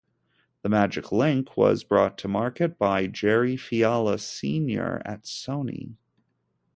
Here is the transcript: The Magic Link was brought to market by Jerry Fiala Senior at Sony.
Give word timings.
The 0.63 0.69
Magic 0.69 1.11
Link 1.11 1.55
was 1.55 1.83
brought 1.83 2.17
to 2.17 2.27
market 2.27 2.79
by 2.79 3.05
Jerry 3.05 3.55
Fiala 3.55 4.17
Senior 4.17 4.99
at 5.05 5.25
Sony. 5.25 5.97